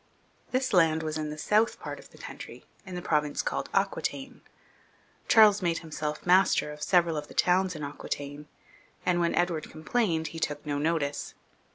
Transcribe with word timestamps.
This 0.49 0.73
land 0.73 1.03
was 1.03 1.15
in 1.19 1.29
the 1.29 1.37
south 1.37 1.79
part 1.79 1.99
of 1.99 2.09
the 2.09 2.17
country, 2.17 2.65
in 2.87 2.95
the 2.95 3.03
province 3.03 3.43
called 3.43 3.69
Aquitaine. 3.71 4.41
Charles 5.27 5.61
made 5.61 5.77
himself 5.85 6.25
master 6.25 6.71
of 6.71 6.81
several 6.81 7.17
of 7.17 7.27
the 7.27 7.35
towns 7.35 7.75
in 7.75 7.83
Aquitaine, 7.83 8.47
and 9.05 9.19
when 9.19 9.35
Edward 9.35 9.69
complained, 9.69 10.29
he 10.29 10.39
took 10.39 10.65
no 10.65 10.79
notice. 10.79 11.35